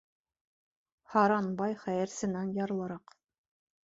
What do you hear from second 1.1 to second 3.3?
Һаран бай хәйерсенән ярлыраҡ.